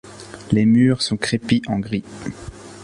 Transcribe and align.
Les 0.51 0.65
murs 0.65 1.03
sont 1.03 1.15
crépis 1.15 1.61
en 1.67 1.77
gris. 1.77 2.03